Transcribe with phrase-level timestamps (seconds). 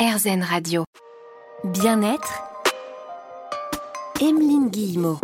[0.00, 0.84] RZN Radio.
[1.62, 2.42] Bien-être.
[4.18, 5.18] Emeline Guillemot.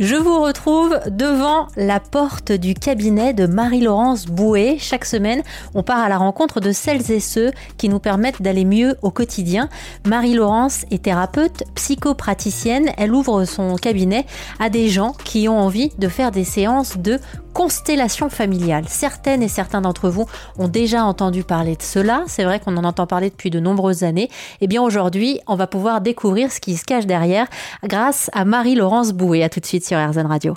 [0.00, 4.76] Je vous retrouve devant la porte du cabinet de Marie-Laurence Bouet.
[4.78, 5.42] Chaque semaine,
[5.74, 9.10] on part à la rencontre de celles et ceux qui nous permettent d'aller mieux au
[9.10, 9.68] quotidien.
[10.06, 12.88] Marie-Laurence est thérapeute, psychopraticienne.
[12.96, 14.24] Elle ouvre son cabinet
[14.60, 17.18] à des gens qui ont envie de faire des séances de
[17.58, 18.84] constellation familiale.
[18.86, 20.26] Certaines et certains d'entre vous
[20.58, 22.22] ont déjà entendu parler de cela.
[22.28, 24.30] C'est vrai qu'on en entend parler depuis de nombreuses années.
[24.60, 27.48] Eh bien aujourd'hui, on va pouvoir découvrir ce qui se cache derrière
[27.82, 29.42] grâce à Marie-Laurence Bouet.
[29.42, 30.54] À tout de suite sur RZN Radio.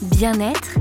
[0.00, 0.78] Bien-être.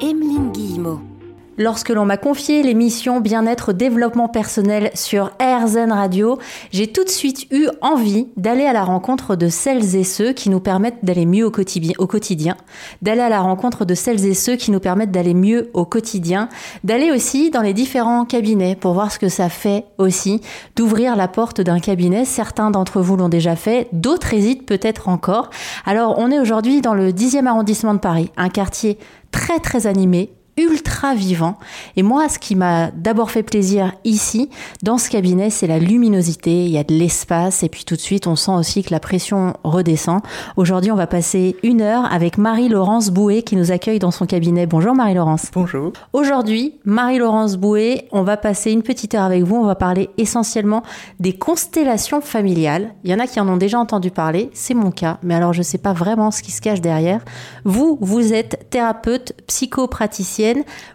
[0.00, 1.13] Emeline Guillemot.
[1.56, 6.38] Lorsque l'on m'a confié l'émission Bien-être développement personnel sur RZN Radio,
[6.72, 10.50] j'ai tout de suite eu envie d'aller à la rencontre de celles et ceux qui
[10.50, 12.56] nous permettent d'aller mieux au quotidien, au quotidien
[13.02, 16.48] d'aller à la rencontre de celles et ceux qui nous permettent d'aller mieux au quotidien,
[16.82, 20.40] d'aller aussi dans les différents cabinets pour voir ce que ça fait aussi,
[20.74, 22.24] d'ouvrir la porte d'un cabinet.
[22.24, 25.50] Certains d'entre vous l'ont déjà fait, d'autres hésitent peut-être encore.
[25.86, 28.98] Alors on est aujourd'hui dans le 10e arrondissement de Paris, un quartier
[29.30, 31.56] très très animé, ultra vivant.
[31.96, 34.50] Et moi, ce qui m'a d'abord fait plaisir ici,
[34.82, 38.00] dans ce cabinet, c'est la luminosité, il y a de l'espace, et puis tout de
[38.00, 40.20] suite, on sent aussi que la pression redescend.
[40.56, 44.66] Aujourd'hui, on va passer une heure avec Marie-Laurence Bouet qui nous accueille dans son cabinet.
[44.66, 45.46] Bonjour Marie-Laurence.
[45.52, 45.92] Bonjour.
[46.12, 50.82] Aujourd'hui, Marie-Laurence Bouet, on va passer une petite heure avec vous, on va parler essentiellement
[51.18, 52.94] des constellations familiales.
[53.04, 55.52] Il y en a qui en ont déjà entendu parler, c'est mon cas, mais alors
[55.52, 57.24] je ne sais pas vraiment ce qui se cache derrière.
[57.64, 59.32] Vous, vous êtes thérapeute,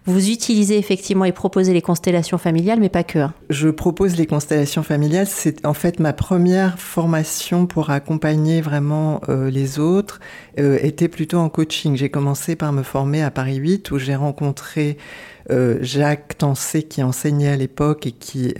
[0.05, 3.19] vous utilisez effectivement et proposez les constellations familiales, mais pas que.
[3.19, 3.33] Hein.
[3.49, 5.27] Je propose les constellations familiales.
[5.27, 10.19] C'est en fait ma première formation pour accompagner vraiment euh, les autres.
[10.59, 11.95] Euh, était plutôt en coaching.
[11.95, 14.97] J'ai commencé par me former à Paris 8 où j'ai rencontré
[15.51, 18.53] euh, Jacques Tancé qui enseignait à l'époque et qui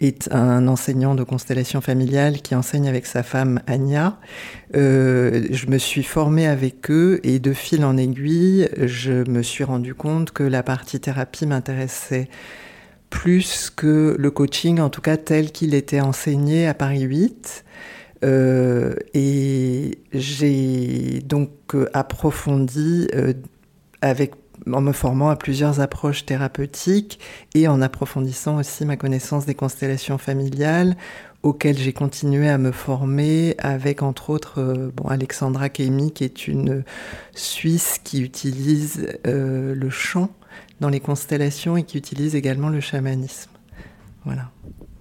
[0.00, 4.18] est un enseignant de constellation familiale qui enseigne avec sa femme Anya.
[4.74, 9.64] Euh, je me suis formée avec eux et de fil en aiguille, je me suis
[9.64, 12.28] rendu compte que la partie thérapie m'intéressait
[13.10, 17.64] plus que le coaching, en tout cas tel qu'il était enseigné à Paris 8.
[18.24, 21.50] Euh, et j'ai donc
[21.92, 23.34] approfondi euh,
[24.00, 24.32] avec
[24.72, 27.18] en me formant à plusieurs approches thérapeutiques
[27.54, 30.96] et en approfondissant aussi ma connaissance des constellations familiales
[31.42, 36.48] auxquelles j'ai continué à me former avec entre autres euh, bon, Alexandra Kemi qui est
[36.48, 36.84] une
[37.34, 40.30] Suisse qui utilise euh, le chant
[40.80, 43.50] dans les constellations et qui utilise également le chamanisme.
[44.24, 44.50] Voilà.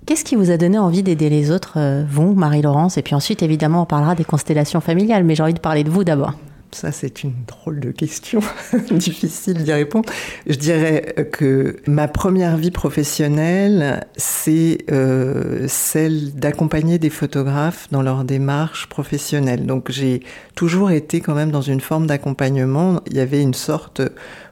[0.05, 2.97] Qu'est-ce qui vous a donné envie d'aider les autres, euh, vous, Marie-Laurence?
[2.97, 5.89] Et puis ensuite, évidemment, on parlera des constellations familiales, mais j'ai envie de parler de
[5.89, 6.33] vous d'abord.
[6.73, 8.39] Ça, c'est une drôle de question,
[8.91, 10.09] difficile d'y répondre.
[10.47, 18.23] Je dirais que ma première vie professionnelle, c'est euh, celle d'accompagner des photographes dans leur
[18.23, 19.65] démarche professionnelle.
[19.65, 20.23] Donc j'ai
[20.55, 23.01] toujours été quand même dans une forme d'accompagnement.
[23.07, 24.01] Il y avait une sorte,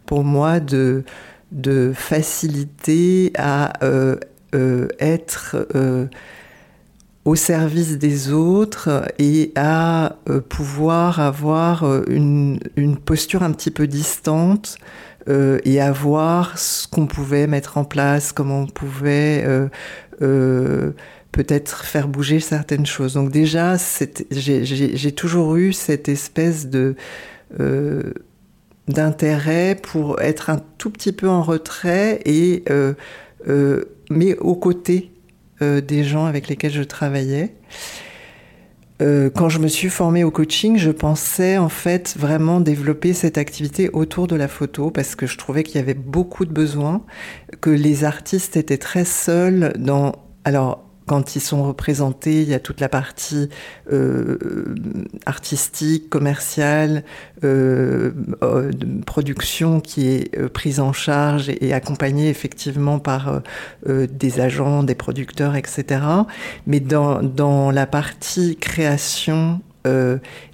[0.06, 1.04] pour moi, de,
[1.52, 4.18] de facilité à euh,
[4.54, 5.68] euh, être
[7.26, 13.70] au service des autres et à euh, pouvoir avoir euh, une, une, posture un petit
[13.70, 14.78] peu distante
[15.30, 19.46] euh, et à voir ce qu'on pouvait mettre en place, comment on pouvait
[21.32, 23.14] peut-être faire bouger certaines choses.
[23.14, 23.76] Donc déjà,
[24.32, 26.96] j'ai toujours eu cette espèce de
[28.88, 32.64] d'intérêt pour être un tout petit peu en retrait et
[34.10, 35.11] mais aux côtés
[35.62, 37.54] des gens avec lesquels je travaillais.
[39.02, 43.40] Euh, quand je me suis formée au coaching, je pensais en fait vraiment développer cette
[43.40, 47.02] activité autour de la photo parce que je trouvais qu'il y avait beaucoup de besoins,
[47.62, 50.14] que les artistes étaient très seuls dans...
[50.44, 53.50] Alors, quand ils sont représentés, il y a toute la partie
[53.92, 54.38] euh,
[55.26, 57.04] artistique, commerciale,
[57.44, 58.12] euh,
[58.44, 58.72] euh,
[59.06, 63.42] production qui est prise en charge et, accompagnée effectivement par
[63.86, 66.00] des agents, des producteurs, etc.
[66.66, 69.60] Mais dans, dans la partie création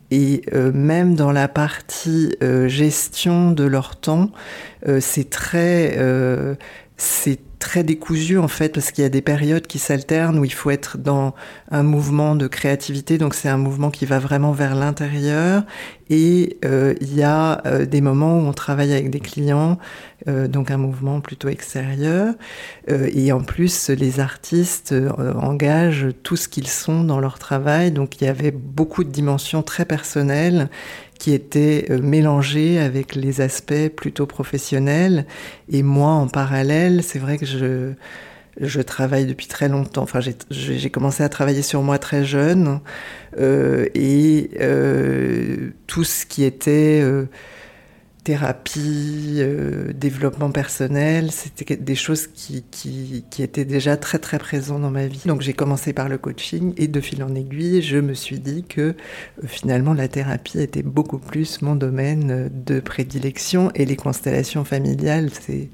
[0.10, 0.42] et
[0.74, 2.36] même dans la partie
[2.66, 4.32] gestion de leur temps,
[5.00, 6.58] c'est très
[6.98, 10.54] c'est très décousu en fait parce qu'il y a des périodes qui s'alternent où il
[10.54, 11.34] faut être dans
[11.72, 13.18] un mouvement de créativité.
[13.18, 15.64] Donc c'est un mouvement qui va vraiment vers l'intérieur.
[16.10, 19.78] Et euh, il y a euh, des moments où on travaille avec des clients
[20.28, 22.34] euh, donc un mouvement plutôt extérieur.
[22.88, 24.96] Et en plus, les artistes
[25.40, 29.62] engagent tout ce qu'ils sont dans leur travail, donc il y avait beaucoup de dimensions
[29.62, 30.70] très personnelles
[31.18, 35.26] qui étaient mélangées avec les aspects plutôt professionnels.
[35.70, 37.94] Et moi, en parallèle, c'est vrai que je
[38.60, 40.04] je travaille depuis très longtemps.
[40.04, 40.20] Enfin,
[40.50, 42.80] j'ai commencé à travailler sur moi très jeune
[43.38, 47.26] euh, et euh, tout ce qui était euh,
[48.28, 49.42] thérapie,
[49.96, 55.22] développement personnel, c'était des choses qui, étaient déjà très très présentes dans ma vie.
[55.26, 58.66] Donc j'ai commencé par le coaching et de fil en aiguille, je me suis dit
[58.68, 58.96] que
[59.46, 65.70] finalement la thérapie était beaucoup plus mon domaine de prédilection et les constellations familiales, c'est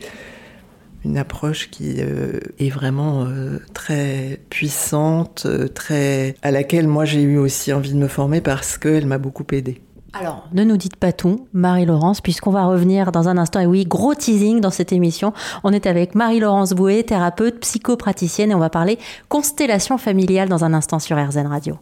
[1.03, 7.23] une approche qui euh, est vraiment euh, très puissante, euh, très à laquelle moi j'ai
[7.23, 9.81] eu aussi envie de me former parce qu'elle m'a beaucoup aidée.
[10.15, 13.59] Alors, ne nous dites pas tout, Marie-Laurence, puisqu'on va revenir dans un instant.
[13.59, 15.33] Et oui, gros teasing dans cette émission.
[15.63, 20.73] On est avec Marie-Laurence Bouet, thérapeute, psychopraticienne, et on va parler constellation familiale dans un
[20.75, 21.77] instant sur RZN Radio.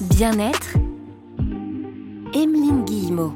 [0.00, 0.78] Bien-être,
[2.32, 3.34] Emeline Guillemot.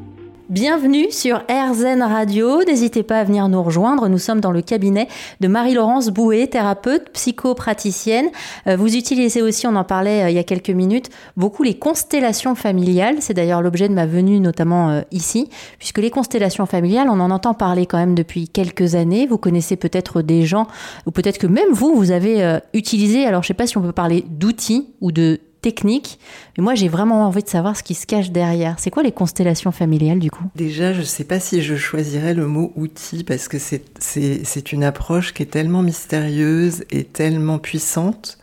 [0.50, 2.64] Bienvenue sur RZN Radio.
[2.64, 4.08] N'hésitez pas à venir nous rejoindre.
[4.08, 5.06] Nous sommes dans le cabinet
[5.38, 8.31] de Marie-Laurence Bouet, thérapeute, psychopraticienne.
[8.67, 11.75] Euh, vous utilisez aussi, on en parlait euh, il y a quelques minutes, beaucoup les
[11.75, 13.19] constellations familiales.
[13.20, 15.49] C'est d'ailleurs l'objet de ma venue, notamment euh, ici,
[15.79, 19.29] puisque les constellations familiales, on en entend parler quand même depuis quelques années.
[19.29, 20.67] Vous connaissez peut-être des gens,
[21.06, 23.82] ou peut-être que même vous, vous avez utilisé, alors je ne sais pas si on
[23.82, 26.18] peut parler d'outils ou de technique.
[26.56, 28.76] Mais moi, j'ai vraiment envie de savoir ce qui se cache derrière.
[28.78, 30.44] C'est quoi les constellations familiales du coup?
[30.56, 34.84] Déjà, je ne sais pas si je choisirais le mot outil parce que c'est une
[34.84, 38.38] approche qui est tellement mystérieuse et tellement puissante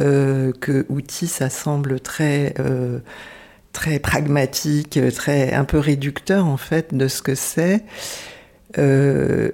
[0.00, 2.54] euh, que outil, ça semble très...
[2.58, 2.98] Euh,
[3.72, 7.84] très pragmatique, très un peu réducteur en fait de ce que c'est.
[8.78, 9.50] Euh,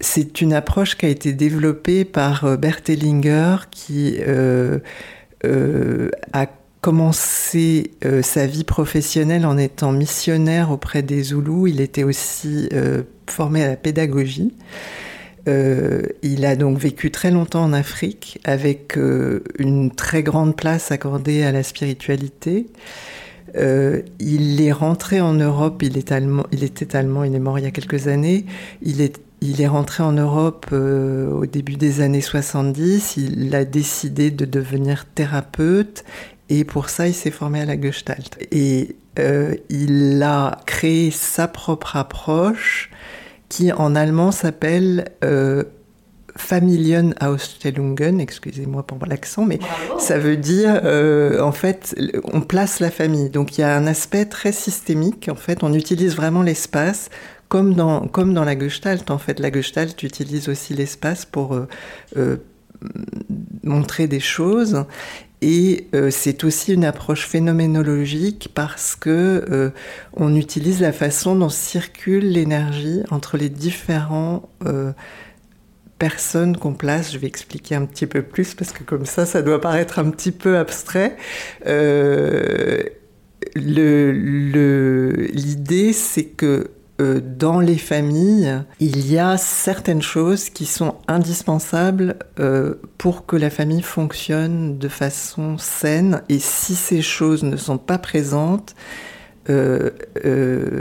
[0.00, 4.16] c'est une approche qui a été développée par Bert Hellinger qui
[6.32, 6.46] a
[6.80, 11.66] commencé euh, sa vie professionnelle en étant missionnaire auprès des Zoulous.
[11.66, 14.52] Il était aussi euh, formé à la pédagogie.
[15.46, 18.98] il a donc vécu très longtemps en Afrique avec
[19.58, 22.66] une très grande place accordée à la spiritualité.
[23.54, 27.64] il est rentré en Europe, il, est allemand, il était allemand, il est mort il
[27.64, 28.44] y a quelques années.
[28.82, 33.16] Il est il est rentré en Europe euh, au début des années 70.
[33.16, 36.04] Il a décidé de devenir thérapeute
[36.48, 38.38] et pour ça, il s'est formé à la Gestalt.
[38.50, 42.90] Et euh, il a créé sa propre approche
[43.48, 45.64] qui en allemand s'appelle euh,
[46.36, 49.60] Familienausstellungen, excusez-moi pour l'accent, mais
[49.98, 51.94] ça veut dire euh, en fait
[52.24, 53.30] on place la famille.
[53.30, 55.28] Donc il y a un aspect très systémique.
[55.30, 57.08] En fait, on utilise vraiment l'espace
[57.48, 61.68] comme dans, la Gestalt, en fait, la Gestalt utilise aussi l'espace pour euh,
[62.16, 62.36] euh,
[63.62, 64.84] montrer des choses.
[65.40, 69.72] Et euh, c'est aussi une approche phénoménologique parce que
[70.14, 74.48] on utilise la façon dont circule l'énergie entre les différents
[75.98, 77.12] personnes qu'on place.
[77.12, 80.10] Je vais expliquer un petit peu plus parce que comme ça, ça doit paraître un
[80.10, 81.16] petit peu abstrait.
[83.54, 86.70] L'idée, c'est que
[87.00, 93.34] euh, dans les familles, il y a certaines choses qui sont indispensables euh, pour que
[93.34, 96.22] la famille fonctionne de façon saine.
[96.28, 98.76] Et si ces choses ne sont pas présentes,
[99.50, 99.90] euh,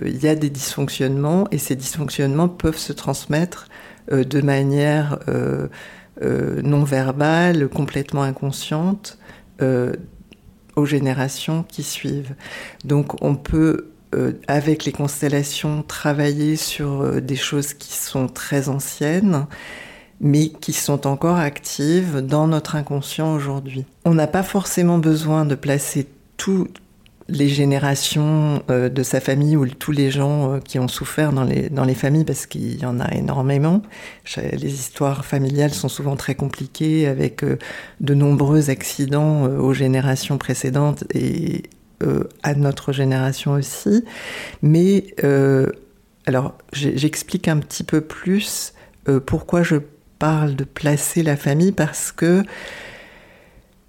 [0.06, 3.68] il y a des dysfonctionnements et ces dysfonctionnements peuvent se transmettre
[4.12, 5.20] de manière
[6.22, 9.18] non verbale, complètement inconsciente
[10.76, 12.36] aux générations qui suivent.
[12.84, 18.70] Donc on peut euh, avec les constellations, travailler sur euh, des choses qui sont très
[18.70, 19.48] anciennes,
[20.22, 23.86] mais qui sont encore actives dans notre inconscient aujourd'hui.
[24.06, 26.80] On n'a pas forcément besoin de placer toutes
[27.28, 31.70] les générations euh, de sa famille ou tous les gens qui ont souffert dans les,
[31.70, 33.82] dans les familles, parce qu'il y en a énormément.
[34.38, 37.44] Les histoires familiales sont souvent très compliquées, avec
[38.00, 41.64] de nombreux accidents aux générations précédentes et
[42.44, 44.04] à notre génération aussi.
[44.62, 45.70] Mais euh,
[46.26, 48.74] alors, j'explique un petit peu plus
[49.08, 49.78] euh, pourquoi je
[50.20, 52.44] parle de placer la famille parce que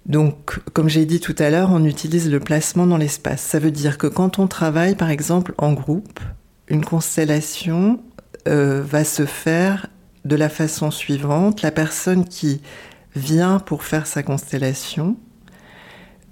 [0.05, 3.41] donc, comme j'ai dit tout à l'heure, on utilise le placement dans l'espace.
[3.41, 6.19] Ça veut dire que quand on travaille, par exemple, en groupe,
[6.67, 7.99] une constellation
[8.45, 9.87] va se faire
[10.23, 11.63] de la façon suivante.
[11.63, 12.61] La personne qui
[13.15, 15.15] vient pour faire sa constellation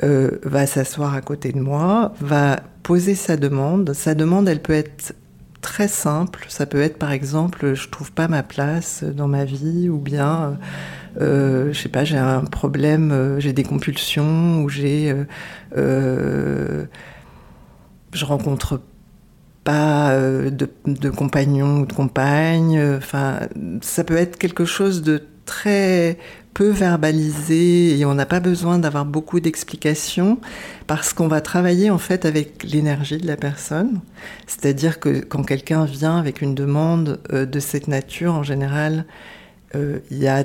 [0.03, 3.93] euh, va s'asseoir à côté de moi, va poser sa demande.
[3.93, 5.15] Sa demande, elle peut être
[5.61, 6.45] très simples.
[6.49, 10.59] Ça peut être par exemple, je trouve pas ma place dans ma vie, ou bien,
[11.21, 15.15] euh, je sais pas, j'ai un problème, euh, j'ai des compulsions, ou j'ai,
[15.75, 16.85] je
[18.25, 18.81] rencontre
[19.63, 22.97] pas de, de compagnon ou de compagne.
[22.97, 23.39] Enfin,
[23.81, 26.17] ça peut être quelque chose de très
[26.53, 30.39] peu verbalisé et on n'a pas besoin d'avoir beaucoup d'explications
[30.87, 34.01] parce qu'on va travailler en fait avec l'énergie de la personne.
[34.47, 39.05] C'est-à-dire que quand quelqu'un vient avec une demande euh, de cette nature, en général,
[39.75, 40.43] euh, il y a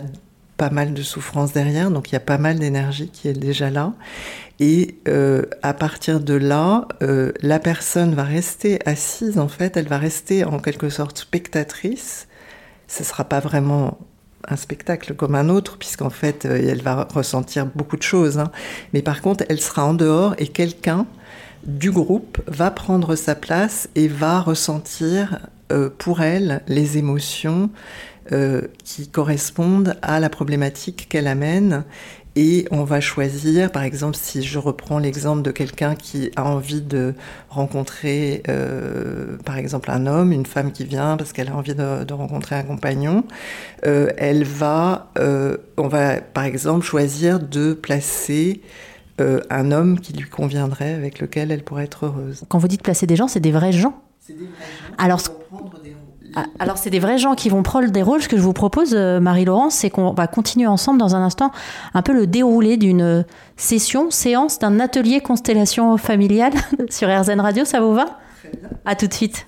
[0.57, 3.71] pas mal de souffrance derrière, donc il y a pas mal d'énergie qui est déjà
[3.71, 3.93] là.
[4.59, 9.99] Et euh, à partir de là, la personne va rester assise, en fait, elle va
[9.99, 12.26] rester en quelque sorte spectatrice.
[12.88, 13.99] Ce ne sera pas vraiment
[14.49, 18.38] un spectacle comme un autre, puisqu'en fait, euh, elle va ressentir beaucoup de choses.
[18.38, 18.50] Hein.
[18.93, 21.07] Mais par contre, elle sera en dehors et quelqu'un
[21.64, 25.38] du groupe va prendre sa place et va ressentir
[25.73, 27.71] euh, pour elle les émotions
[28.33, 31.85] euh, qui correspondent à la problématique qu'elle amène
[32.37, 36.81] et on va choisir, par exemple, si je reprends l'exemple de quelqu'un qui a envie
[36.81, 37.15] de
[37.49, 42.13] rencontrer, euh, par exemple, un homme, une femme qui vient parce qu'elle a envie de,
[42.13, 43.25] rencontrer un compagnon,
[43.87, 48.61] euh, elle va, euh, on va, par exemple, choisir de placer
[49.51, 52.45] un homme qui lui conviendrait, avec lequel elle pourrait être heureuse.
[52.49, 54.01] Quand vous dites placer des gens, c'est des vrais gens?
[54.21, 54.95] C'est des vrais gens.
[54.97, 55.21] Alors,
[56.59, 58.23] alors, c'est des vrais gens qui vont prendre des rôles.
[58.23, 61.51] Ce que je vous propose, euh, Marie-Laurence, c'est qu'on va continuer ensemble dans un instant
[61.95, 63.25] un peu le déroulé d'une
[63.57, 66.53] session, séance d'un atelier constellation familiale
[66.91, 67.65] sur RZN Radio.
[67.65, 68.19] Ça vous va?
[68.41, 68.69] Très bien.
[68.85, 69.47] À tout de suite.